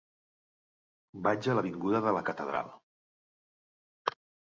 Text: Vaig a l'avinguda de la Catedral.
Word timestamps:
Vaig 1.27 1.51
a 1.53 1.55
l'avinguda 1.59 2.03
de 2.07 2.17
la 2.19 2.25
Catedral. 2.33 2.75